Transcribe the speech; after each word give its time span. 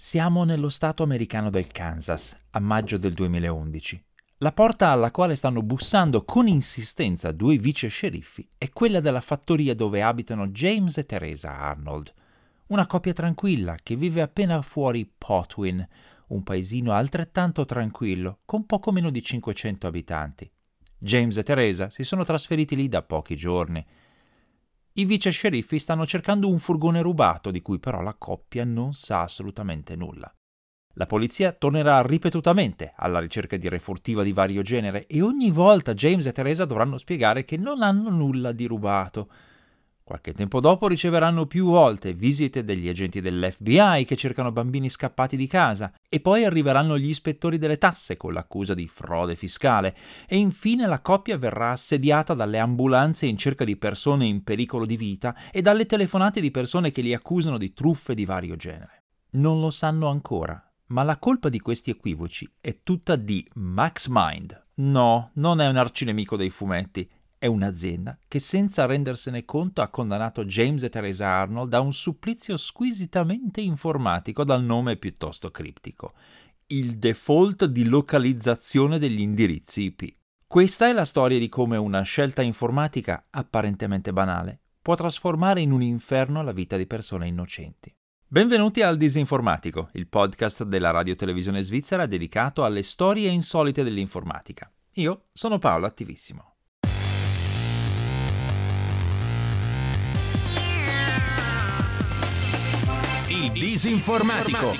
Siamo 0.00 0.44
nello 0.44 0.68
stato 0.68 1.02
americano 1.02 1.50
del 1.50 1.66
Kansas, 1.66 2.38
a 2.50 2.60
maggio 2.60 2.98
del 2.98 3.14
2011. 3.14 4.04
La 4.36 4.52
porta 4.52 4.90
alla 4.90 5.10
quale 5.10 5.34
stanno 5.34 5.60
bussando 5.60 6.24
con 6.24 6.46
insistenza 6.46 7.32
due 7.32 7.56
vice 7.56 7.88
sceriffi 7.88 8.48
è 8.56 8.68
quella 8.68 9.00
della 9.00 9.20
fattoria 9.20 9.74
dove 9.74 10.00
abitano 10.00 10.46
James 10.50 10.98
e 10.98 11.04
Teresa 11.04 11.58
Arnold, 11.58 12.14
una 12.68 12.86
coppia 12.86 13.12
tranquilla 13.12 13.74
che 13.82 13.96
vive 13.96 14.22
appena 14.22 14.62
fuori 14.62 15.04
Potwin, 15.04 15.84
un 16.28 16.44
paesino 16.44 16.92
altrettanto 16.92 17.64
tranquillo, 17.64 18.38
con 18.44 18.66
poco 18.66 18.92
meno 18.92 19.10
di 19.10 19.20
500 19.20 19.88
abitanti. 19.88 20.48
James 20.96 21.36
e 21.38 21.42
Teresa 21.42 21.90
si 21.90 22.04
sono 22.04 22.24
trasferiti 22.24 22.76
lì 22.76 22.88
da 22.88 23.02
pochi 23.02 23.34
giorni. 23.34 23.84
I 24.98 25.04
vice 25.04 25.30
sceriffi 25.30 25.78
stanno 25.78 26.04
cercando 26.04 26.48
un 26.48 26.58
furgone 26.58 27.00
rubato 27.00 27.52
di 27.52 27.62
cui 27.62 27.78
però 27.78 28.00
la 28.00 28.16
coppia 28.18 28.64
non 28.64 28.94
sa 28.94 29.22
assolutamente 29.22 29.94
nulla. 29.94 30.28
La 30.94 31.06
polizia 31.06 31.52
tornerà 31.52 32.02
ripetutamente 32.02 32.94
alla 32.96 33.20
ricerca 33.20 33.56
di 33.56 33.68
re 33.68 33.78
furtiva 33.78 34.24
di 34.24 34.32
vario 34.32 34.60
genere 34.62 35.06
e 35.06 35.22
ogni 35.22 35.52
volta 35.52 35.94
James 35.94 36.26
e 36.26 36.32
Teresa 36.32 36.64
dovranno 36.64 36.98
spiegare 36.98 37.44
che 37.44 37.56
non 37.56 37.82
hanno 37.82 38.10
nulla 38.10 38.50
di 38.50 38.66
rubato. 38.66 39.30
Qualche 40.08 40.32
tempo 40.32 40.60
dopo 40.60 40.88
riceveranno 40.88 41.44
più 41.44 41.66
volte 41.66 42.14
visite 42.14 42.64
degli 42.64 42.88
agenti 42.88 43.20
dell'FBI 43.20 44.06
che 44.06 44.16
cercano 44.16 44.50
bambini 44.50 44.88
scappati 44.88 45.36
di 45.36 45.46
casa 45.46 45.92
e 46.08 46.20
poi 46.20 46.44
arriveranno 46.46 46.96
gli 46.96 47.10
ispettori 47.10 47.58
delle 47.58 47.76
tasse 47.76 48.16
con 48.16 48.32
l'accusa 48.32 48.72
di 48.72 48.88
frode 48.88 49.36
fiscale 49.36 49.94
e 50.26 50.38
infine 50.38 50.86
la 50.86 51.02
coppia 51.02 51.36
verrà 51.36 51.72
assediata 51.72 52.32
dalle 52.32 52.58
ambulanze 52.58 53.26
in 53.26 53.36
cerca 53.36 53.64
di 53.64 53.76
persone 53.76 54.24
in 54.24 54.42
pericolo 54.42 54.86
di 54.86 54.96
vita 54.96 55.36
e 55.52 55.60
dalle 55.60 55.84
telefonate 55.84 56.40
di 56.40 56.50
persone 56.50 56.90
che 56.90 57.02
li 57.02 57.12
accusano 57.12 57.58
di 57.58 57.74
truffe 57.74 58.14
di 58.14 58.24
vario 58.24 58.56
genere. 58.56 59.02
Non 59.32 59.60
lo 59.60 59.68
sanno 59.68 60.08
ancora, 60.08 60.72
ma 60.86 61.02
la 61.02 61.18
colpa 61.18 61.50
di 61.50 61.60
questi 61.60 61.90
equivoci 61.90 62.50
è 62.62 62.78
tutta 62.82 63.14
di 63.14 63.46
Max 63.56 64.06
Mind. 64.08 64.68
No, 64.76 65.32
non 65.34 65.60
è 65.60 65.68
un 65.68 65.76
arcinemico 65.76 66.36
dei 66.36 66.48
fumetti, 66.48 67.06
è 67.38 67.46
un'azienda 67.46 68.18
che 68.26 68.40
senza 68.40 68.84
rendersene 68.84 69.44
conto 69.44 69.80
ha 69.80 69.88
condannato 69.88 70.44
James 70.44 70.82
e 70.82 70.88
Teresa 70.88 71.28
Arnold 71.28 71.72
a 71.72 71.80
un 71.80 71.92
supplizio 71.92 72.56
squisitamente 72.56 73.60
informatico 73.60 74.44
dal 74.44 74.62
nome 74.62 74.96
piuttosto 74.96 75.50
criptico, 75.50 76.14
il 76.66 76.98
default 76.98 77.66
di 77.66 77.84
localizzazione 77.84 78.98
degli 78.98 79.20
indirizzi 79.20 79.82
IP. 79.82 80.16
Questa 80.46 80.88
è 80.88 80.92
la 80.92 81.04
storia 81.04 81.38
di 81.38 81.48
come 81.48 81.76
una 81.76 82.02
scelta 82.02 82.42
informatica 82.42 83.26
apparentemente 83.30 84.12
banale 84.12 84.60
può 84.88 84.94
trasformare 84.94 85.60
in 85.60 85.70
un 85.70 85.82
inferno 85.82 86.42
la 86.42 86.52
vita 86.52 86.78
di 86.78 86.86
persone 86.86 87.26
innocenti. 87.26 87.94
Benvenuti 88.26 88.80
al 88.80 88.96
Disinformatico, 88.96 89.90
il 89.92 90.08
podcast 90.08 90.64
della 90.64 90.90
radio 90.90 91.14
televisione 91.14 91.62
svizzera 91.62 92.06
dedicato 92.06 92.64
alle 92.64 92.82
storie 92.82 93.28
insolite 93.28 93.82
dell'informatica. 93.82 94.72
Io 94.94 95.26
sono 95.32 95.58
Paolo 95.58 95.84
Attivissimo. 95.84 96.57
Disinformatico. 103.52 104.74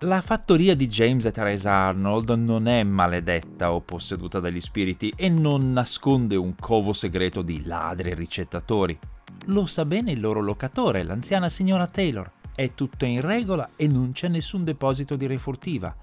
La 0.00 0.20
fattoria 0.20 0.76
di 0.76 0.86
James 0.86 1.24
e 1.24 1.32
Teresa 1.32 1.72
Arnold 1.72 2.30
non 2.30 2.68
è 2.68 2.82
maledetta 2.82 3.72
o 3.72 3.80
posseduta 3.80 4.40
dagli 4.40 4.60
spiriti 4.60 5.12
e 5.16 5.28
non 5.28 5.72
nasconde 5.72 6.36
un 6.36 6.54
covo 6.54 6.92
segreto 6.92 7.42
di 7.42 7.64
ladri 7.64 8.10
e 8.10 8.14
ricettatori. 8.14 8.98
Lo 9.46 9.66
sa 9.66 9.84
bene 9.84 10.12
il 10.12 10.20
loro 10.20 10.40
locatore, 10.40 11.02
l'anziana 11.02 11.48
signora 11.48 11.86
Taylor. 11.86 12.30
È 12.54 12.72
tutto 12.74 13.04
in 13.04 13.20
regola 13.20 13.70
e 13.76 13.88
non 13.88 14.12
c'è 14.12 14.28
nessun 14.28 14.64
deposito 14.64 15.16
di 15.16 15.26
refurtiva 15.26 15.94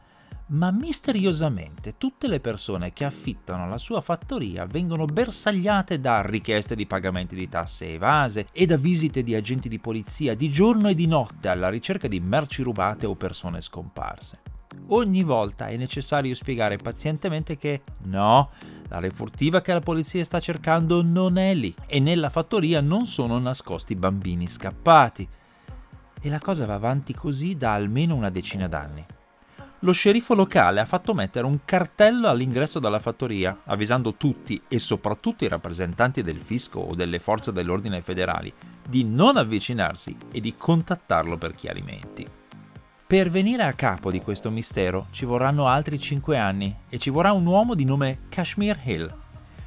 ma 0.48 0.70
misteriosamente 0.70 1.96
tutte 1.98 2.28
le 2.28 2.40
persone 2.40 2.94
che 2.94 3.04
affittano 3.04 3.68
la 3.68 3.80
sua 3.80 4.02
fattoria 4.02 4.66
vengono 4.66 5.06
bersagliate 5.06 6.00
da 6.00 6.22
richieste 6.22 6.76
di 6.76 6.86
pagamenti 6.86 7.36
di 7.36 7.50
tasse 7.50 7.94
evase 7.94 8.48
e 8.52 8.68
da 8.68 8.78
visite 8.78 9.24
di 9.24 9.34
agenti 9.34 9.68
di 9.68 9.80
polizia 9.80 10.36
di 10.36 10.50
giorno 10.52 10.90
e 10.90 10.96
di 10.96 11.08
notte 11.08 11.48
alla 11.48 11.70
ricerca 11.70 12.08
di 12.08 12.20
merci 12.20 12.62
rubate 12.62 13.08
o 13.08 13.16
persone 13.16 13.60
scomparse. 13.60 14.42
Ogni 14.90 15.24
volta 15.24 15.68
è 15.68 15.78
necessario 15.78 16.36
spiegare 16.36 16.78
pazientemente 16.78 17.58
che 17.58 17.82
no, 18.04 18.52
la 18.90 19.00
refurtiva 19.00 19.62
che 19.62 19.74
la 19.74 19.80
polizia 19.80 20.24
sta 20.24 20.40
cercando 20.40 21.02
non 21.02 21.38
è 21.38 21.56
lì 21.56 21.74
e 21.88 22.00
nella 22.00 22.30
fattoria 22.30 22.82
non 22.82 23.08
sono 23.08 23.40
nascosti 23.40 23.96
bambini 23.96 24.48
scappati. 24.48 25.28
E 26.22 26.30
la 26.30 26.40
cosa 26.40 26.68
va 26.68 26.76
avanti 26.76 27.16
così 27.16 27.56
da 27.56 27.74
almeno 27.74 28.16
una 28.16 28.30
decina 28.30 28.68
d'anni 28.68 29.06
lo 29.86 29.92
sceriffo 29.92 30.34
locale 30.34 30.80
ha 30.80 30.86
fatto 30.86 31.14
mettere 31.14 31.46
un 31.46 31.60
cartello 31.64 32.28
all'ingresso 32.28 32.80
della 32.80 32.98
fattoria, 32.98 33.62
avvisando 33.66 34.16
tutti 34.16 34.60
e 34.68 34.80
soprattutto 34.80 35.46
i 35.46 35.48
rappresentanti 35.48 36.24
del 36.24 36.40
fisco 36.40 36.80
o 36.80 36.96
delle 36.96 37.20
forze 37.20 37.52
dell'ordine 37.52 38.02
federali 38.02 38.52
di 38.88 39.04
non 39.04 39.38
avvicinarsi 39.38 40.18
e 40.32 40.42
di 40.42 40.56
contattarlo 40.56 41.38
per 41.38 41.52
chiarimenti. 41.52 42.28
Per 43.06 43.30
venire 43.30 43.62
a 43.62 43.74
capo 43.74 44.10
di 44.10 44.22
questo 44.22 44.50
mistero 44.50 45.06
ci 45.12 45.24
vorranno 45.24 45.68
altri 45.68 46.00
5 46.00 46.36
anni 46.36 46.76
e 46.90 46.98
ci 46.98 47.12
vorrà 47.12 47.32
un 47.32 47.46
uomo 47.46 47.76
di 47.76 47.86
nome 47.86 48.22
Kashmir 48.30 48.80
Hill. 48.84 49.16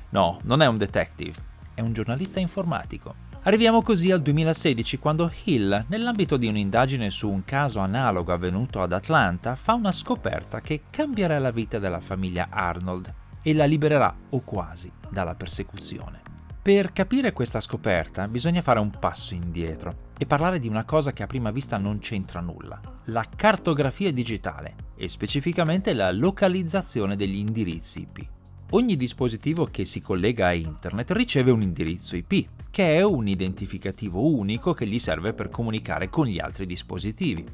No, 0.09 0.41
non 0.43 0.63
è 0.63 0.67
un 0.67 0.79
detective, 0.79 1.35
è 1.75 1.81
un 1.81 1.93
giornalista 1.93 2.41
informatico. 2.41 3.15
Arriviamo 3.49 3.81
così 3.81 4.11
al 4.11 4.21
2016 4.21 4.99
quando 4.99 5.33
Hill, 5.45 5.87
nell'ambito 5.89 6.37
di 6.37 6.49
un'indagine 6.49 7.09
su 7.09 7.31
un 7.31 7.47
caso 7.47 7.81
analogo 7.81 8.31
avvenuto 8.31 8.83
ad 8.83 8.93
Atlanta, 8.93 9.57
fa 9.57 9.73
una 9.73 9.91
scoperta 9.91 10.61
che 10.61 10.83
cambierà 10.91 11.39
la 11.39 11.51
vita 11.51 11.79
della 11.79 11.99
famiglia 11.99 12.49
Arnold 12.51 13.11
e 13.41 13.55
la 13.55 13.65
libererà, 13.65 14.15
o 14.29 14.41
quasi, 14.41 14.93
dalla 15.09 15.35
persecuzione. 15.35 16.21
Per 16.61 16.93
capire 16.93 17.33
questa 17.33 17.61
scoperta 17.61 18.29
bisogna 18.29 18.61
fare 18.61 18.81
un 18.81 18.91
passo 18.91 19.33
indietro 19.33 20.11
e 20.19 20.27
parlare 20.27 20.59
di 20.59 20.69
una 20.69 20.85
cosa 20.85 21.13
che 21.13 21.23
a 21.23 21.27
prima 21.27 21.51
vista 21.51 21.79
non 21.79 22.01
c'entra 22.01 22.41
nulla, 22.41 22.79
la 23.05 23.25
cartografia 23.35 24.13
digitale 24.13 24.75
e 24.95 25.09
specificamente 25.09 25.95
la 25.95 26.13
localizzazione 26.13 27.17
degli 27.17 27.37
indirizzi 27.37 28.01
IP. 28.01 28.29
Ogni 28.73 28.99
dispositivo 28.99 29.65
che 29.71 29.87
si 29.87 30.03
collega 30.03 30.49
a 30.49 30.53
internet 30.53 31.13
riceve 31.13 31.51
un 31.51 31.63
indirizzo 31.63 32.17
IP, 32.17 32.49
che 32.71 32.97
è 32.97 33.03
un 33.03 33.27
identificativo 33.27 34.27
unico 34.27 34.75
che 34.75 34.87
gli 34.87 34.99
serve 34.99 35.33
per 35.33 35.49
comunicare 35.49 36.11
con 36.11 36.27
gli 36.27 36.39
altri 36.39 36.67
dispositivi. 36.67 37.47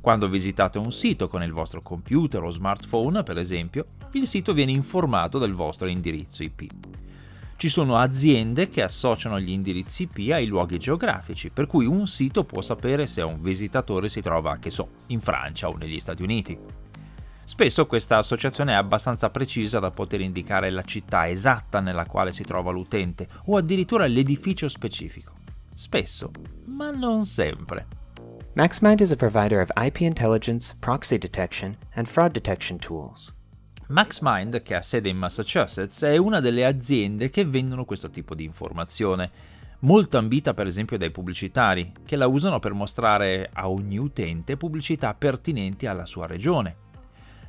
Quando 0.00 0.28
visitate 0.28 0.78
un 0.78 0.90
sito 0.90 1.28
con 1.28 1.44
il 1.44 1.52
vostro 1.52 1.80
computer 1.80 2.42
o 2.42 2.50
smartphone, 2.50 3.22
per 3.22 3.38
esempio, 3.38 3.86
il 4.14 4.26
sito 4.26 4.52
viene 4.52 4.72
informato 4.72 5.38
del 5.38 5.52
vostro 5.52 5.86
indirizzo 5.86 6.42
IP. 6.42 6.66
Ci 7.54 7.68
sono 7.68 7.96
aziende 7.96 8.68
che 8.68 8.82
associano 8.82 9.38
gli 9.38 9.50
indirizzi 9.50 10.02
IP 10.02 10.32
ai 10.32 10.46
luoghi 10.46 10.78
geografici, 10.78 11.50
per 11.50 11.68
cui 11.68 11.86
un 11.86 12.08
sito 12.08 12.42
può 12.42 12.60
sapere 12.60 13.06
se 13.06 13.22
un 13.22 13.40
visitatore 13.40 14.08
si 14.08 14.20
trova, 14.20 14.56
che 14.56 14.70
so, 14.70 14.88
in 15.06 15.20
Francia 15.20 15.68
o 15.68 15.76
negli 15.76 16.00
Stati 16.00 16.24
Uniti. 16.24 16.58
Spesso 17.44 17.86
questa 17.86 18.16
associazione 18.16 18.72
è 18.72 18.76
abbastanza 18.76 19.30
precisa 19.30 19.78
da 19.78 19.90
poter 19.90 20.20
indicare 20.20 20.70
la 20.70 20.82
città 20.82 21.28
esatta 21.28 21.80
nella 21.80 22.06
quale 22.06 22.32
si 22.32 22.42
trova 22.42 22.70
l'utente 22.70 23.28
o 23.46 23.56
addirittura 23.56 24.06
l'edificio 24.06 24.66
specifico. 24.68 25.32
Spesso, 25.74 26.30
ma 26.66 26.90
non 26.90 27.24
sempre. 27.26 27.86
MaxMind 28.54 29.00
is 29.00 29.10
a 29.10 29.16
provider 29.16 29.60
of 29.60 29.70
IP 29.76 30.00
intelligence, 30.00 30.74
proxy 30.78 31.18
detection, 31.18 31.76
and 31.94 32.06
fraud 32.06 32.32
detection 32.32 32.78
tools. 32.78 33.34
MaxMind, 33.88 34.62
che 34.62 34.74
ha 34.74 34.82
sede 34.82 35.10
in 35.10 35.18
Massachusetts, 35.18 36.02
è 36.02 36.16
una 36.16 36.40
delle 36.40 36.64
aziende 36.64 37.28
che 37.28 37.44
vendono 37.44 37.84
questo 37.84 38.10
tipo 38.10 38.34
di 38.34 38.44
informazione, 38.44 39.30
molto 39.80 40.16
ambita 40.16 40.54
per 40.54 40.66
esempio 40.66 40.96
dai 40.96 41.10
pubblicitari, 41.10 41.92
che 42.06 42.16
la 42.16 42.26
usano 42.26 42.60
per 42.60 42.72
mostrare 42.72 43.50
a 43.52 43.68
ogni 43.68 43.98
utente 43.98 44.56
pubblicità 44.56 45.12
pertinenti 45.14 45.86
alla 45.86 46.06
sua 46.06 46.26
regione. 46.26 46.83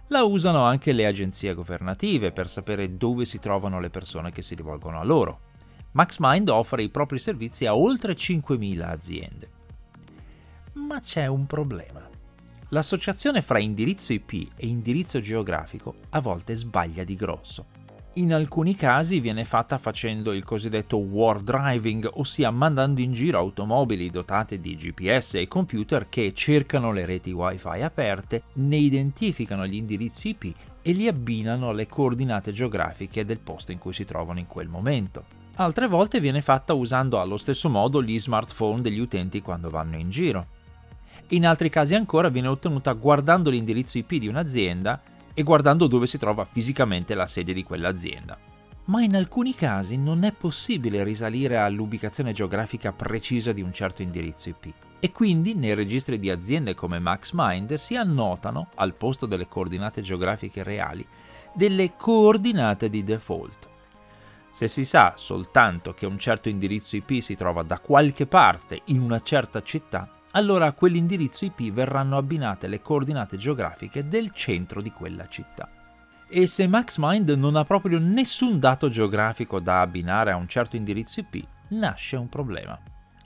La 0.09 0.23
usano 0.23 0.63
anche 0.63 0.91
le 0.91 1.07
agenzie 1.07 1.53
governative 1.53 2.31
per 2.31 2.47
sapere 2.47 2.95
dove 2.95 3.25
si 3.25 3.39
trovano 3.39 3.79
le 3.79 3.89
persone 3.89 4.31
che 4.31 4.41
si 4.41 4.53
rivolgono 4.53 4.99
a 4.99 5.03
loro. 5.03 5.39
MaxMind 5.91 6.49
offre 6.49 6.83
i 6.83 6.89
propri 6.89 7.17
servizi 7.17 7.65
a 7.65 7.75
oltre 7.75 8.13
5.000 8.13 8.81
aziende. 8.81 9.49
Ma 10.73 10.99
c'è 10.99 11.25
un 11.25 11.45
problema. 11.45 12.07
L'associazione 12.69 13.41
fra 13.41 13.59
indirizzo 13.59 14.13
IP 14.13 14.51
e 14.55 14.67
indirizzo 14.67 15.19
geografico 15.19 15.95
a 16.09 16.19
volte 16.19 16.53
sbaglia 16.53 17.03
di 17.03 17.15
grosso 17.15 17.74
in 18.17 18.33
alcuni 18.33 18.75
casi 18.75 19.19
viene 19.19 19.43
fatta 19.43 19.77
facendo 19.77 20.31
il 20.31 20.43
cosiddetto 20.43 20.97
war 20.97 21.41
driving, 21.41 22.09
ossia 22.13 22.49
mandando 22.49 23.01
in 23.01 23.11
giro 23.11 23.39
automobili 23.39 24.09
dotate 24.09 24.61
di 24.61 24.75
GPS 24.75 25.35
e 25.35 25.47
computer 25.49 26.07
che 26.07 26.33
cercano 26.33 26.93
le 26.93 27.05
reti 27.05 27.31
wifi 27.31 27.81
aperte, 27.81 28.43
ne 28.53 28.77
identificano 28.77 29.67
gli 29.67 29.75
indirizzi 29.75 30.29
IP 30.29 30.55
e 30.81 30.91
li 30.93 31.09
abbinano 31.09 31.69
alle 31.69 31.87
coordinate 31.87 32.53
geografiche 32.53 33.25
del 33.25 33.39
posto 33.39 33.73
in 33.73 33.79
cui 33.79 33.91
si 33.91 34.05
trovano 34.05 34.39
in 34.39 34.47
quel 34.47 34.69
momento. 34.69 35.25
altre 35.55 35.87
volte 35.87 36.21
viene 36.21 36.41
fatta 36.41 36.73
usando 36.73 37.19
allo 37.19 37.37
stesso 37.37 37.69
modo 37.69 38.01
gli 38.01 38.17
smartphone 38.17 38.81
degli 38.81 38.99
utenti 38.99 39.41
quando 39.41 39.69
vanno 39.69 39.97
in 39.97 40.09
giro. 40.09 40.47
In 41.29 41.45
altri 41.45 41.69
casi 41.69 41.95
ancora 41.95 42.29
viene 42.29 42.47
ottenuta 42.47 42.93
guardando 42.93 43.49
l'indirizzo 43.49 43.97
IP 43.97 44.15
di 44.15 44.27
un'azienda 44.27 45.01
e 45.35 45.43
guardando 45.43 45.85
dove 45.85 46.07
si 46.07 46.17
trova 46.17 46.45
fisicamente 46.45 47.13
la 47.13 47.27
sede 47.27 47.53
di 47.53 47.63
quell'azienda. 47.63 48.35
Ma 48.85 49.01
in 49.01 49.15
alcuni 49.15 49.53
casi 49.53 49.97
non 49.97 50.23
è 50.23 50.31
possibile 50.31 51.03
risalire 51.03 51.57
all'ubicazione 51.57 52.31
geografica 52.31 52.91
precisa 52.91 53.51
di 53.51 53.61
un 53.61 53.73
certo 53.73 54.01
indirizzo 54.01 54.49
IP 54.49 54.73
e 54.99 55.11
quindi 55.11 55.53
nei 55.53 55.73
registri 55.73 56.17
di 56.17 56.29
aziende 56.29 56.73
come 56.73 56.99
MaxMind 56.99 57.73
si 57.73 57.95
annotano, 57.95 58.69
al 58.75 58.93
posto 58.93 59.25
delle 59.25 59.47
coordinate 59.47 60.01
geografiche 60.01 60.63
reali, 60.63 61.05
delle 61.53 61.95
coordinate 61.95 62.89
di 62.89 63.03
default. 63.03 63.67
Se 64.51 64.67
si 64.67 64.85
sa 64.85 65.13
soltanto 65.17 65.93
che 65.93 66.05
un 66.05 66.17
certo 66.17 66.47
indirizzo 66.47 66.95
IP 66.95 67.19
si 67.19 67.35
trova 67.35 67.63
da 67.63 67.79
qualche 67.79 68.25
parte 68.25 68.81
in 68.85 69.01
una 69.01 69.21
certa 69.21 69.61
città, 69.61 70.09
allora 70.35 70.67
a 70.67 70.73
quell'indirizzo 70.73 71.45
IP 71.45 71.71
verranno 71.71 72.17
abbinate 72.17 72.67
le 72.67 72.81
coordinate 72.81 73.37
geografiche 73.37 74.07
del 74.07 74.31
centro 74.31 74.81
di 74.81 74.91
quella 74.91 75.27
città. 75.27 75.69
E 76.27 76.45
se 76.45 76.67
MaxMind 76.67 77.29
non 77.31 77.55
ha 77.55 77.63
proprio 77.63 77.99
nessun 77.99 78.59
dato 78.59 78.89
geografico 78.89 79.59
da 79.59 79.79
abbinare 79.81 80.31
a 80.31 80.35
un 80.35 80.47
certo 80.47 80.75
indirizzo 80.75 81.21
IP, 81.21 81.45
nasce 81.69 82.17
un 82.17 82.27
problema. 82.27 82.77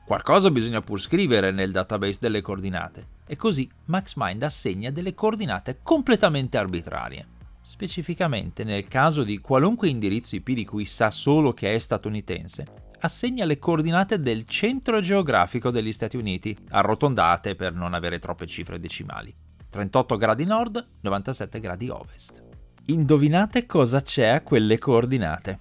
Qualcosa 0.06 0.52
bisogna 0.52 0.82
pur 0.82 1.02
scrivere 1.02 1.52
nel 1.52 1.72
database 1.72 2.20
delle 2.22 2.42
coordinate, 2.42 3.08
e 3.26 3.36
così 3.36 3.70
MaxMind 3.86 4.44
assegna 4.44 4.92
delle 4.92 5.16
coordinate 5.16 5.80
completamente 5.82 6.58
arbitrarie. 6.58 7.26
Specificamente 7.62 8.64
nel 8.64 8.88
caso 8.88 9.24
di 9.24 9.40
qualunque 9.40 9.90
indirizzo 9.90 10.36
IP 10.36 10.52
di 10.52 10.66
cui 10.66 10.86
sa 10.86 11.10
solo 11.10 11.54
che 11.54 11.74
è 11.74 11.80
statunitense, 11.80 12.89
assegna 13.00 13.46
le 13.46 13.60
coordinate 13.60 14.20
del 14.20 14.46
centro 14.46 15.02
geografico 15.02 15.72
degli 15.72 15.92
Stati 15.92 16.18
Uniti, 16.18 16.56
arrotondate 16.70 17.56
per 17.56 17.74
non 17.74 17.94
avere 17.94 18.20
troppe 18.20 18.48
cifre 18.48 18.80
decimali. 18.80 19.34
38 19.70 20.18
gradi 20.18 20.46
nord, 20.46 20.86
97 21.02 21.60
gradi 21.60 21.90
ovest. 21.90 22.44
Indovinate 22.88 23.66
cosa 23.66 24.02
c'è 24.02 24.28
a 24.28 24.42
quelle 24.42 24.78
coordinate? 24.78 25.60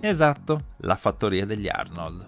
Esatto, 0.00 0.64
la 0.78 0.96
fattoria 0.96 1.46
degli 1.46 1.68
Arnold. 1.68 2.26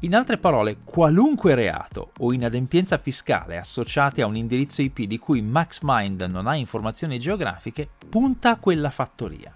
In 0.00 0.14
altre 0.14 0.38
parole, 0.38 0.78
qualunque 0.84 1.54
reato 1.54 2.12
o 2.18 2.32
inadempienza 2.32 2.98
fiscale 2.98 3.56
associati 3.56 4.20
a 4.20 4.26
un 4.26 4.36
indirizzo 4.36 4.82
IP 4.82 5.02
di 5.02 5.18
cui 5.18 5.40
MaxMind 5.42 6.22
non 6.22 6.46
ha 6.46 6.54
informazioni 6.54 7.18
geografiche 7.18 7.88
punta 8.08 8.50
a 8.50 8.56
quella 8.58 8.90
fattoria 8.90 9.54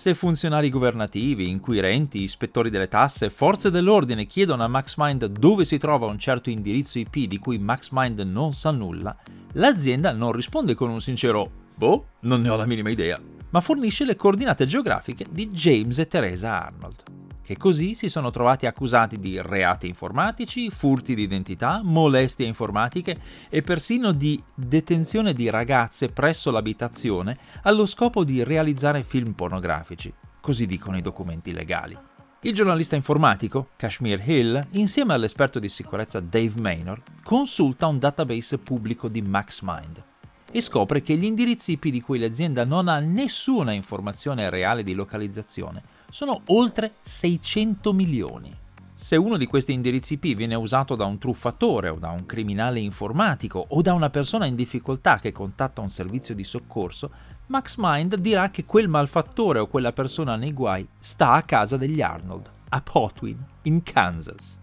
se 0.00 0.14
funzionari 0.14 0.70
governativi, 0.70 1.50
inquirenti, 1.50 2.22
ispettori 2.22 2.70
delle 2.70 2.88
tasse, 2.88 3.28
forze 3.28 3.70
dell'ordine 3.70 4.24
chiedono 4.24 4.64
a 4.64 4.66
MaxMind 4.66 5.26
dove 5.26 5.66
si 5.66 5.76
trova 5.76 6.06
un 6.06 6.18
certo 6.18 6.48
indirizzo 6.48 6.98
IP 6.98 7.26
di 7.26 7.36
cui 7.36 7.58
MaxMind 7.58 8.20
non 8.20 8.54
sa 8.54 8.70
nulla, 8.70 9.14
l'azienda 9.52 10.12
non 10.12 10.32
risponde 10.32 10.74
con 10.74 10.88
un 10.88 11.02
sincero 11.02 11.50
Boh, 11.76 12.06
non 12.20 12.40
ne 12.40 12.48
ho 12.48 12.56
la 12.56 12.64
minima 12.64 12.88
idea, 12.88 13.20
ma 13.50 13.60
fornisce 13.60 14.06
le 14.06 14.16
coordinate 14.16 14.64
geografiche 14.64 15.26
di 15.30 15.50
James 15.50 15.98
e 15.98 16.06
Teresa 16.06 16.64
Arnold 16.64 17.02
che 17.50 17.56
così 17.56 17.96
si 17.96 18.08
sono 18.08 18.30
trovati 18.30 18.66
accusati 18.66 19.18
di 19.18 19.42
reati 19.42 19.88
informatici, 19.88 20.70
furti 20.70 21.16
di 21.16 21.22
identità, 21.22 21.80
molestie 21.82 22.46
informatiche 22.46 23.18
e 23.48 23.60
persino 23.62 24.12
di 24.12 24.40
detenzione 24.54 25.32
di 25.32 25.50
ragazze 25.50 26.10
presso 26.10 26.52
l'abitazione 26.52 27.36
allo 27.62 27.86
scopo 27.86 28.22
di 28.22 28.44
realizzare 28.44 29.02
film 29.02 29.32
pornografici, 29.32 30.14
così 30.40 30.64
dicono 30.64 30.96
i 30.96 31.02
documenti 31.02 31.50
legali. 31.50 31.98
Il 32.42 32.54
giornalista 32.54 32.94
informatico, 32.94 33.66
Kashmir 33.74 34.22
Hill, 34.24 34.68
insieme 34.74 35.14
all'esperto 35.14 35.58
di 35.58 35.68
sicurezza 35.68 36.20
Dave 36.20 36.60
Maynor, 36.60 37.02
consulta 37.24 37.88
un 37.88 37.98
database 37.98 38.58
pubblico 38.58 39.08
di 39.08 39.22
MaxMind 39.22 40.04
e 40.52 40.60
scopre 40.60 41.02
che 41.02 41.16
gli 41.16 41.24
indirizzi 41.24 41.72
IP 41.72 41.88
di 41.88 42.00
cui 42.00 42.20
l'azienda 42.20 42.64
non 42.64 42.86
ha 42.86 43.00
nessuna 43.00 43.72
informazione 43.72 44.50
reale 44.50 44.84
di 44.84 44.94
localizzazione 44.94 45.82
sono 46.10 46.42
oltre 46.46 46.94
600 47.00 47.92
milioni. 47.92 48.54
Se 48.92 49.16
uno 49.16 49.38
di 49.38 49.46
questi 49.46 49.72
indirizzi 49.72 50.14
IP 50.14 50.36
viene 50.36 50.54
usato 50.54 50.94
da 50.94 51.06
un 51.06 51.16
truffatore 51.16 51.88
o 51.88 51.96
da 51.96 52.10
un 52.10 52.26
criminale 52.26 52.80
informatico 52.80 53.64
o 53.68 53.80
da 53.80 53.94
una 53.94 54.10
persona 54.10 54.44
in 54.44 54.54
difficoltà 54.54 55.18
che 55.18 55.32
contatta 55.32 55.80
un 55.80 55.88
servizio 55.88 56.34
di 56.34 56.44
soccorso, 56.44 57.10
MaxMind 57.46 58.16
dirà 58.16 58.50
che 58.50 58.66
quel 58.66 58.88
malfattore 58.88 59.58
o 59.58 59.68
quella 59.68 59.92
persona 59.92 60.36
nei 60.36 60.52
guai 60.52 60.86
sta 60.98 61.32
a 61.32 61.42
casa 61.42 61.78
degli 61.78 62.02
Arnold, 62.02 62.50
a 62.68 62.80
Potwin, 62.82 63.38
in 63.62 63.82
Kansas. 63.82 64.58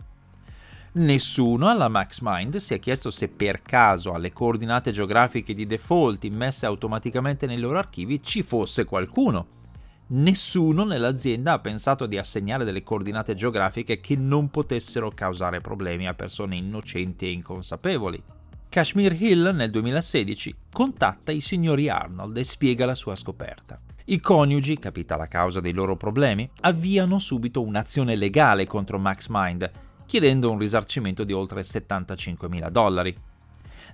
Nessuno 0.93 1.67
alla 1.67 1.87
MaxMind 1.87 2.57
si 2.57 2.73
è 2.75 2.79
chiesto 2.79 3.09
se 3.09 3.29
per 3.29 3.61
caso 3.63 4.13
alle 4.13 4.31
coordinate 4.31 4.91
geografiche 4.91 5.53
di 5.53 5.65
default 5.65 6.23
immesse 6.25 6.65
automaticamente 6.65 7.47
nei 7.47 7.59
loro 7.59 7.79
archivi 7.79 8.21
ci 8.21 8.43
fosse 8.43 8.85
qualcuno 8.85 9.57
nessuno 10.07 10.83
nell'azienda 10.83 11.53
ha 11.53 11.59
pensato 11.59 12.05
di 12.05 12.17
assegnare 12.17 12.63
delle 12.63 12.83
coordinate 12.83 13.35
geografiche 13.35 13.99
che 13.99 14.15
non 14.15 14.49
potessero 14.49 15.11
causare 15.11 15.61
problemi 15.61 16.07
a 16.07 16.13
persone 16.13 16.55
innocenti 16.55 17.25
e 17.25 17.31
inconsapevoli. 17.31 18.23
Kashmir 18.69 19.13
Hill 19.13 19.55
nel 19.55 19.71
2016 19.71 20.55
contatta 20.71 21.31
i 21.31 21.41
signori 21.41 21.89
Arnold 21.89 22.37
e 22.37 22.43
spiega 22.43 22.85
la 22.85 22.95
sua 22.95 23.15
scoperta. 23.15 23.79
I 24.05 24.19
coniugi, 24.19 24.77
capita 24.77 25.17
la 25.17 25.27
causa 25.27 25.59
dei 25.59 25.73
loro 25.73 25.97
problemi, 25.97 26.49
avviano 26.61 27.19
subito 27.19 27.61
un'azione 27.61 28.15
legale 28.15 28.65
contro 28.65 28.97
MaxMind, 28.99 29.71
chiedendo 30.05 30.51
un 30.51 30.57
risarcimento 30.57 31.23
di 31.23 31.33
oltre 31.33 31.63
75 31.63 32.47
mila 32.47 32.69
dollari 32.69 33.15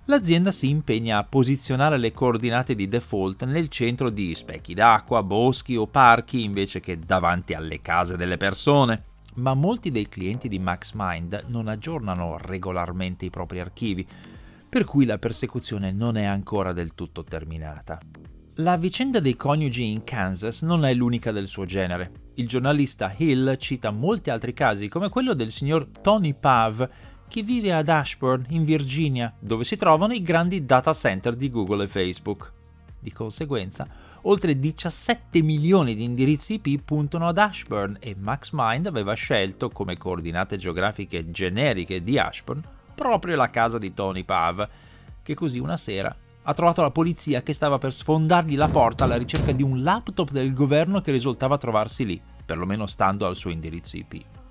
l'azienda 0.05 0.51
si 0.51 0.69
impegna 0.69 1.17
a 1.17 1.23
posizionare 1.23 1.97
le 1.97 2.11
coordinate 2.11 2.75
di 2.75 2.87
default 2.87 3.45
nel 3.45 3.69
centro 3.69 4.09
di 4.09 4.35
specchi 4.35 4.73
d'acqua, 4.73 5.23
boschi 5.23 5.75
o 5.75 5.87
parchi 5.87 6.43
invece 6.43 6.79
che 6.79 6.99
davanti 6.99 7.53
alle 7.53 7.81
case 7.81 8.17
delle 8.17 8.37
persone. 8.37 9.03
Ma 9.35 9.53
molti 9.53 9.89
dei 9.89 10.07
clienti 10.09 10.47
di 10.47 10.59
MaxMind 10.59 11.45
non 11.47 11.67
aggiornano 11.67 12.37
regolarmente 12.37 13.25
i 13.25 13.29
propri 13.29 13.59
archivi, 13.59 14.05
per 14.69 14.85
cui 14.85 15.05
la 15.05 15.17
persecuzione 15.17 15.91
non 15.91 16.17
è 16.17 16.23
ancora 16.23 16.73
del 16.73 16.93
tutto 16.93 17.23
terminata. 17.23 17.99
La 18.57 18.77
vicenda 18.77 19.19
dei 19.19 19.35
coniugi 19.35 19.91
in 19.91 20.03
Kansas 20.03 20.61
non 20.61 20.85
è 20.85 20.93
l'unica 20.93 21.31
del 21.31 21.47
suo 21.47 21.65
genere. 21.65 22.11
Il 22.35 22.47
giornalista 22.47 23.11
Hill 23.15 23.57
cita 23.57 23.89
molti 23.89 24.29
altri 24.29 24.53
casi, 24.53 24.89
come 24.89 25.09
quello 25.09 25.33
del 25.33 25.49
signor 25.49 25.87
Tony 25.87 26.35
Pav, 26.39 26.87
che 27.27 27.41
vive 27.41 27.73
ad 27.73 27.89
Ashburn, 27.89 28.45
in 28.49 28.63
Virginia, 28.63 29.33
dove 29.39 29.63
si 29.63 29.75
trovano 29.75 30.13
i 30.13 30.21
grandi 30.21 30.65
data 30.65 30.93
center 30.93 31.35
di 31.35 31.49
Google 31.49 31.83
e 31.83 31.87
Facebook. 31.87 32.51
Di 32.99 33.11
conseguenza, 33.11 33.87
oltre 34.21 34.55
17 34.55 35.41
milioni 35.41 35.95
di 35.95 36.03
indirizzi 36.03 36.61
IP 36.61 36.81
puntano 36.83 37.27
ad 37.27 37.37
Ashburn 37.37 37.97
e 37.99 38.15
MaxMind 38.17 38.87
aveva 38.87 39.13
scelto 39.13 39.69
come 39.69 39.97
coordinate 39.97 40.57
geografiche 40.57 41.31
generiche 41.31 42.03
di 42.03 42.17
Ashburn 42.17 42.61
proprio 42.95 43.35
la 43.35 43.49
casa 43.49 43.77
di 43.77 43.93
Tony 43.93 44.23
Pav, 44.23 44.67
che 45.21 45.33
così 45.33 45.59
una 45.59 45.77
sera 45.77 46.15
ha 46.43 46.53
trovato 46.53 46.81
la 46.81 46.91
polizia 46.91 47.41
che 47.41 47.53
stava 47.53 47.77
per 47.77 47.93
sfondargli 47.93 48.55
la 48.55 48.67
porta 48.67 49.05
alla 49.05 49.17
ricerca 49.17 49.51
di 49.51 49.63
un 49.63 49.81
laptop 49.81 50.31
del 50.31 50.53
governo 50.53 51.01
che 51.01 51.11
risultava 51.11 51.57
trovarsi 51.57 52.05
lì, 52.05 52.21
perlomeno 52.45 52.85
stando 52.85 53.25
al 53.25 53.35
suo 53.35 53.49
indirizzo 53.49 53.97
IP. 53.97 54.42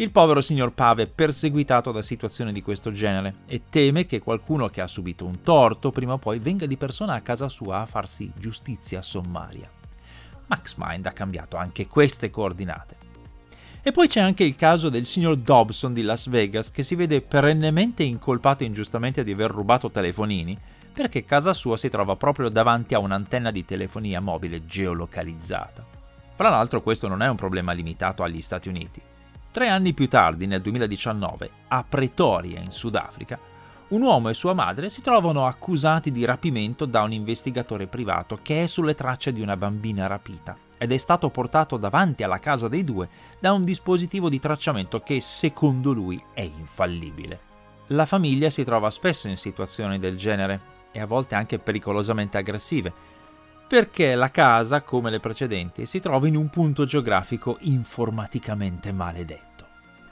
Il 0.00 0.12
povero 0.12 0.40
signor 0.40 0.72
Pave 0.72 1.02
è 1.02 1.06
perseguitato 1.06 1.92
da 1.92 2.00
situazioni 2.00 2.54
di 2.54 2.62
questo 2.62 2.90
genere 2.90 3.40
e 3.44 3.64
teme 3.68 4.06
che 4.06 4.18
qualcuno 4.18 4.70
che 4.70 4.80
ha 4.80 4.86
subito 4.86 5.26
un 5.26 5.42
torto 5.42 5.90
prima 5.90 6.14
o 6.14 6.16
poi 6.16 6.38
venga 6.38 6.64
di 6.64 6.78
persona 6.78 7.12
a 7.12 7.20
casa 7.20 7.50
sua 7.50 7.80
a 7.80 7.86
farsi 7.86 8.32
giustizia 8.34 9.02
sommaria. 9.02 9.68
Max 10.46 10.76
Mind 10.78 11.04
ha 11.04 11.12
cambiato 11.12 11.58
anche 11.58 11.86
queste 11.86 12.30
coordinate. 12.30 12.96
E 13.82 13.92
poi 13.92 14.08
c'è 14.08 14.20
anche 14.20 14.42
il 14.42 14.56
caso 14.56 14.88
del 14.88 15.04
signor 15.04 15.36
Dobson 15.36 15.92
di 15.92 16.00
Las 16.00 16.30
Vegas 16.30 16.70
che 16.70 16.82
si 16.82 16.94
vede 16.94 17.20
perennemente 17.20 18.02
incolpato 18.02 18.64
ingiustamente 18.64 19.22
di 19.22 19.32
aver 19.32 19.50
rubato 19.50 19.90
telefonini 19.90 20.56
perché 20.94 21.26
casa 21.26 21.52
sua 21.52 21.76
si 21.76 21.90
trova 21.90 22.16
proprio 22.16 22.48
davanti 22.48 22.94
a 22.94 23.00
un'antenna 23.00 23.50
di 23.50 23.66
telefonia 23.66 24.22
mobile 24.22 24.64
geolocalizzata. 24.64 25.84
Fra 26.36 26.48
l'altro 26.48 26.80
questo 26.80 27.06
non 27.06 27.20
è 27.20 27.28
un 27.28 27.36
problema 27.36 27.72
limitato 27.72 28.22
agli 28.22 28.40
Stati 28.40 28.70
Uniti. 28.70 29.09
Tre 29.52 29.66
anni 29.66 29.94
più 29.94 30.08
tardi, 30.08 30.46
nel 30.46 30.60
2019, 30.60 31.50
a 31.68 31.84
Pretoria, 31.88 32.60
in 32.60 32.70
Sudafrica, 32.70 33.36
un 33.88 34.02
uomo 34.02 34.28
e 34.28 34.34
sua 34.34 34.52
madre 34.52 34.88
si 34.90 35.02
trovano 35.02 35.44
accusati 35.44 36.12
di 36.12 36.24
rapimento 36.24 36.84
da 36.84 37.02
un 37.02 37.10
investigatore 37.10 37.88
privato 37.88 38.38
che 38.40 38.62
è 38.62 38.66
sulle 38.66 38.94
tracce 38.94 39.32
di 39.32 39.40
una 39.40 39.56
bambina 39.56 40.06
rapita 40.06 40.56
ed 40.78 40.92
è 40.92 40.96
stato 40.96 41.30
portato 41.30 41.76
davanti 41.76 42.22
alla 42.22 42.38
casa 42.38 42.68
dei 42.68 42.84
due 42.84 43.08
da 43.40 43.52
un 43.52 43.64
dispositivo 43.64 44.28
di 44.28 44.38
tracciamento 44.38 45.00
che 45.00 45.20
secondo 45.20 45.90
lui 45.90 46.22
è 46.32 46.42
infallibile. 46.42 47.40
La 47.88 48.06
famiglia 48.06 48.50
si 48.50 48.62
trova 48.62 48.88
spesso 48.90 49.26
in 49.26 49.36
situazioni 49.36 49.98
del 49.98 50.16
genere 50.16 50.60
e 50.92 51.00
a 51.00 51.06
volte 51.06 51.34
anche 51.34 51.58
pericolosamente 51.58 52.38
aggressive, 52.38 52.92
perché 53.70 54.16
la 54.16 54.32
casa, 54.32 54.80
come 54.80 55.10
le 55.10 55.20
precedenti, 55.20 55.86
si 55.86 56.00
trova 56.00 56.26
in 56.26 56.34
un 56.34 56.50
punto 56.50 56.84
geografico 56.84 57.56
informaticamente 57.60 58.90
maledetto. 58.90 59.64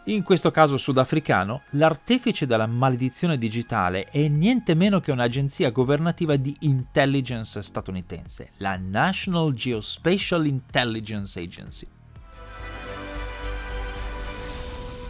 In 0.04 0.22
questo 0.22 0.52
caso 0.52 0.76
sudafricano, 0.76 1.62
l'artefice 1.70 2.46
della 2.46 2.68
maledizione 2.68 3.36
digitale 3.36 4.04
è 4.10 4.28
niente 4.28 4.76
meno 4.76 5.00
che 5.00 5.10
un'agenzia 5.10 5.72
governativa 5.72 6.36
di 6.36 6.54
intelligence 6.60 7.60
statunitense, 7.60 8.50
la 8.58 8.78
National 8.80 9.52
Geospatial 9.52 10.46
Intelligence 10.46 11.40
Agency. 11.40 11.88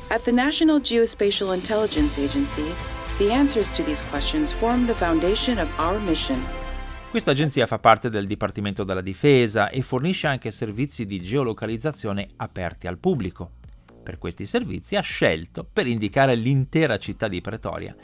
At 0.09 0.23
the 0.23 0.33
National 0.33 0.81
Geospatial 0.81 1.55
Intelligence 1.55 2.19
Agency, 2.19 2.73
the 3.19 3.31
answers 3.31 3.69
to 3.73 3.83
these 3.83 4.03
questions 4.09 4.53
form 4.53 4.87
the 4.87 4.95
foundation 4.95 5.59
of 5.59 5.69
our 5.79 6.01
mission. 6.01 6.43
Questa 7.11 7.31
agenzia 7.31 7.67
fa 7.67 7.79
parte 7.79 8.11
del 8.11 8.27
Dipartimento 8.27 8.85
della 8.85 9.01
Difesa 9.01 9.71
e 9.71 9.81
fornisce 9.81 10.27
anche 10.27 10.51
servizi 10.51 11.07
di 11.07 11.21
geolocalizzazione 11.21 12.29
aperti 12.37 12.87
al 12.87 12.99
pubblico 12.99 13.53
per 14.09 14.17
questi 14.17 14.47
servizi 14.47 14.97
ha 14.97 15.03
scelto, 15.03 15.69
per 15.71 15.87
indicare 15.87 16.35
l'intera 16.35 16.97
città 16.97 17.29
di 17.29 17.43
Pretoria, 17.43 17.95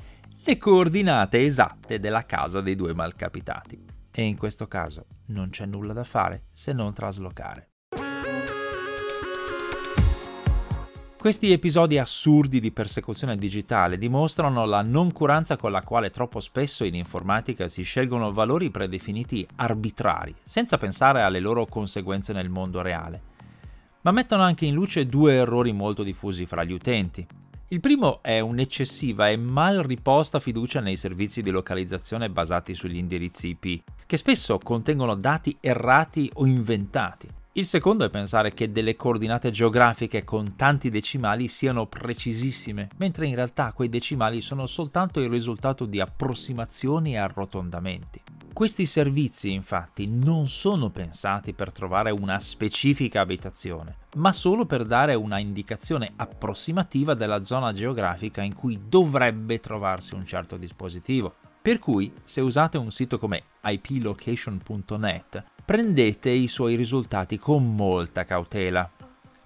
le 0.45 0.59
coordinate 0.59 1.43
esatte 1.43 1.99
della 1.99 2.27
casa 2.27 2.61
dei 2.61 2.75
due 2.75 2.93
malcapitati. 2.93 3.83
E 4.11 4.23
in 4.23 4.37
questo 4.37 4.67
caso 4.67 5.07
non 5.29 5.49
c'è 5.49 5.65
nulla 5.65 5.95
da 5.95 6.05
fare 6.05 6.49
se 6.53 6.75
non 6.75 6.93
traslocare. 6.93 7.74
Questi 11.25 11.53
episodi 11.53 11.97
assurdi 11.97 12.61
di 12.61 12.71
persecuzione 12.71 13.39
digitale 13.39 13.97
dimostrano 13.97 14.67
la 14.67 14.83
noncuranza 14.83 15.57
con 15.57 15.73
la 15.73 15.81
quale 15.81 16.11
troppo 16.11 16.39
spesso 16.39 16.85
in 16.85 16.95
informatica 16.95 17.67
si 17.67 17.83
scelgono 17.83 18.31
valori 18.31 18.69
predefiniti 18.69 19.49
arbitrari, 19.57 20.35
senza 20.43 20.77
pensare 20.77 21.23
alle 21.23 21.41
loro 21.41 21.65
conseguenze 21.65 22.35
nel 22.35 22.51
mondo 22.51 22.83
reale 22.83 23.23
ma 24.03 24.11
mettono 24.11 24.43
anche 24.43 24.67
in 24.67 24.75
luce 24.75 25.07
due 25.07 25.33
errori 25.33 25.73
molto 25.73 26.03
diffusi 26.03 26.45
fra 26.45 26.63
gli 26.63 26.73
utenti. 26.73 27.27
Il 27.69 27.81
primo 27.81 28.23
è 28.23 28.41
un'eccessiva 28.41 29.31
e 29.31 29.39
mal 29.39 29.79
riposta 29.79 30.41
fiducia 30.41 30.81
nei 30.81 30.99
servizi 30.99 31.41
di 31.41 31.49
localizzazione 31.49 32.29
basati 32.29 32.75
sugli 32.75 32.99
indirizzi 32.99 33.57
IP, 33.59 33.83
che 34.05 34.19
spesso 34.19 34.59
contengono 34.59 35.15
dati 35.15 35.57
errati 35.59 36.31
o 36.35 36.45
inventati. 36.45 37.44
Il 37.57 37.67
secondo 37.67 38.05
è 38.05 38.11
pensare 38.11 38.53
che 38.53 38.73
delle 38.73 38.97
coordinate 38.97 39.53
geografiche 39.53 40.25
con 40.25 40.57
tanti 40.57 40.91
decimali 40.91 41.47
siano 41.47 41.87
precisissime, 41.87 42.89
mentre 42.97 43.29
in 43.29 43.37
realtà 43.37 43.73
quei 43.73 43.89
decimali 43.89 44.41
sono 44.41 44.67
soltanto 44.67 45.21
il 45.21 45.29
risultato 45.29 45.85
di 45.87 46.01
approssimazioni 46.01 47.13
e 47.13 47.19
arrotondamenti. 47.19 48.21
Questi 48.53 48.87
servizi 48.87 49.53
infatti 49.53 50.09
non 50.09 50.49
sono 50.49 50.91
pensati 50.91 51.53
per 51.53 51.73
trovare 51.73 52.11
una 52.11 52.41
specifica 52.41 53.21
abitazione, 53.21 53.99
ma 54.17 54.33
solo 54.33 54.67
per 54.67 54.85
dare 54.85 55.15
una 55.15 55.39
indicazione 55.39 56.11
approssimativa 56.17 57.15
della 57.15 57.45
zona 57.45 57.73
geografica 57.73 58.43
in 58.43 58.57
cui 58.57 58.81
dovrebbe 58.89 59.61
trovarsi 59.61 60.15
un 60.15 60.27
certo 60.27 60.57
dispositivo. 60.57 61.37
Per 61.63 61.79
cui, 61.79 62.13
se 62.25 62.41
usate 62.41 62.79
un 62.79 62.91
sito 62.91 63.17
come 63.17 63.43
iplocation.net, 63.63 65.45
prendete 65.65 66.31
i 66.31 66.47
suoi 66.47 66.75
risultati 66.75 67.39
con 67.39 67.75
molta 67.75 68.25
cautela. 68.25 68.91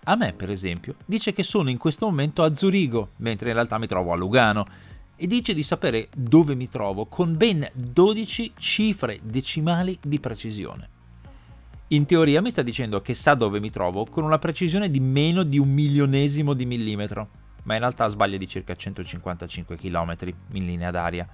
A 0.05 0.17
me, 0.17 0.33
per 0.33 0.51
esempio, 0.51 0.97
dice 1.05 1.33
che 1.33 1.43
sono 1.43 1.71
in 1.71 1.79
questo 1.79 2.07
momento 2.07 2.43
a 2.43 2.55
Zurigo, 2.55 3.11
mentre 3.17 3.49
in 3.49 3.55
realtà 3.55 3.79
mi 3.79 3.87
trovo 3.87 4.13
a 4.13 4.17
Lugano, 4.17 4.67
e 5.15 5.27
dice 5.27 5.55
di 5.55 5.63
sapere 5.63 6.09
dove 6.15 6.55
mi 6.55 6.69
trovo 6.69 7.07
con 7.07 7.37
ben 7.37 7.69
12 7.75 8.53
cifre 8.59 9.21
decimali 9.23 9.99
di 10.01 10.19
precisione. 10.19 10.89
In 11.89 12.05
teoria 12.07 12.41
mi 12.41 12.51
sta 12.51 12.63
dicendo 12.63 13.01
che 13.01 13.15
sa 13.15 13.35
dove 13.35 13.61
mi 13.61 13.71
trovo 13.71 14.05
con 14.05 14.25
una 14.25 14.39
precisione 14.39 14.91
di 14.91 15.01
meno 15.01 15.43
di 15.43 15.59
un 15.59 15.73
milionesimo 15.73 16.53
di 16.53 16.67
millimetro, 16.67 17.29
ma 17.65 17.75
in 17.75 17.81
realtà 17.81 18.09
sbaglia 18.09 18.37
di 18.37 18.49
circa 18.49 18.75
155 18.75 19.77
km 19.77 20.15
in 20.53 20.67
linea 20.67 20.91
d'aria. 20.91 21.27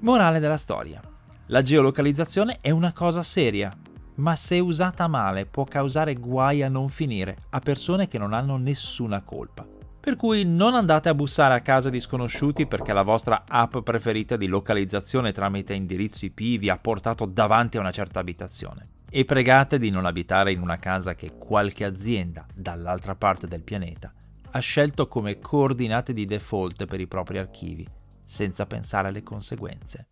Morale 0.00 0.38
della 0.38 0.56
storia. 0.56 1.00
La 1.46 1.62
geolocalizzazione 1.62 2.58
è 2.60 2.70
una 2.70 2.92
cosa 2.92 3.22
seria, 3.22 3.74
ma 4.16 4.36
se 4.36 4.58
usata 4.58 5.06
male 5.08 5.46
può 5.46 5.64
causare 5.64 6.14
guai 6.14 6.62
a 6.62 6.68
non 6.68 6.88
finire 6.88 7.36
a 7.50 7.58
persone 7.60 8.08
che 8.08 8.18
non 8.18 8.32
hanno 8.32 8.56
nessuna 8.56 9.22
colpa. 9.22 9.66
Per 10.06 10.14
cui 10.14 10.44
non 10.44 10.76
andate 10.76 11.08
a 11.08 11.14
bussare 11.14 11.54
a 11.54 11.60
casa 11.60 11.90
di 11.90 11.98
sconosciuti 11.98 12.66
perché 12.66 12.92
la 12.92 13.02
vostra 13.02 13.42
app 13.48 13.78
preferita 13.78 14.36
di 14.36 14.46
localizzazione 14.46 15.32
tramite 15.32 15.74
indirizzo 15.74 16.24
IP 16.26 16.60
vi 16.60 16.68
ha 16.68 16.78
portato 16.78 17.26
davanti 17.26 17.76
a 17.76 17.80
una 17.80 17.90
certa 17.90 18.20
abitazione. 18.20 18.84
E 19.10 19.24
pregate 19.24 19.78
di 19.78 19.90
non 19.90 20.06
abitare 20.06 20.52
in 20.52 20.60
una 20.60 20.76
casa 20.76 21.14
che 21.14 21.36
qualche 21.36 21.84
azienda 21.84 22.46
dall'altra 22.54 23.16
parte 23.16 23.48
del 23.48 23.62
pianeta 23.62 24.12
ha 24.52 24.58
scelto 24.60 25.08
come 25.08 25.38
coordinate 25.38 26.12
di 26.12 26.24
default 26.24 26.86
per 26.86 27.00
i 27.00 27.06
propri 27.06 27.38
archivi, 27.38 27.86
senza 28.24 28.64
pensare 28.64 29.08
alle 29.08 29.22
conseguenze. 29.22 30.06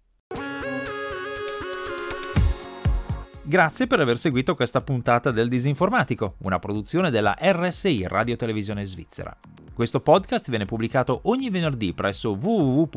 Grazie 3.46 3.86
per 3.86 4.00
aver 4.00 4.16
seguito 4.16 4.54
questa 4.54 4.80
puntata 4.80 5.30
del 5.30 5.50
Disinformatico, 5.50 6.36
una 6.38 6.58
produzione 6.58 7.10
della 7.10 7.36
RSI 7.38 8.06
Radio 8.08 8.36
Televisione 8.36 8.86
Svizzera. 8.86 9.36
Questo 9.74 10.00
podcast 10.00 10.48
viene 10.48 10.64
pubblicato 10.64 11.20
ogni 11.24 11.50
venerdì 11.50 11.92
presso 11.92 12.30
www.rsi.ch 12.30 12.88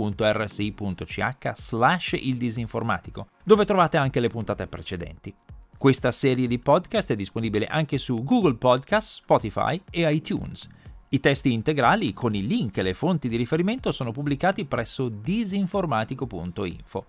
slash 1.54 2.14
il 2.14 2.38
disinformatico, 2.38 3.28
dove 3.44 3.66
trovate 3.66 3.98
anche 3.98 4.22
le 4.22 4.30
puntate 4.30 4.68
precedenti. 4.68 5.36
Questa 5.78 6.12
serie 6.12 6.48
di 6.48 6.60
podcast 6.60 7.12
è 7.12 7.18
disponibile 7.18 7.66
anche 7.66 7.98
su 7.98 8.24
Google 8.24 8.56
Podcast, 8.56 9.18
Spotify 9.24 9.82
e 9.90 10.10
iTunes. 10.14 10.66
I 11.10 11.20
testi 11.20 11.52
integrali 11.52 12.14
con 12.14 12.34
i 12.34 12.48
link 12.48 12.78
e 12.78 12.84
le 12.84 12.94
fonti 12.94 13.28
di 13.28 13.36
riferimento 13.36 13.92
sono 13.92 14.14
pubblicati 14.14 14.64
presso 14.64 15.10
disinformatico.info. 15.10 17.06